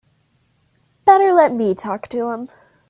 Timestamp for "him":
2.31-2.49